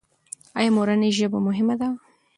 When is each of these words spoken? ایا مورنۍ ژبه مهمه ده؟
ایا 0.59 0.71
مورنۍ 0.77 1.11
ژبه 1.17 1.39
مهمه 1.47 1.75
ده؟ 1.79 1.89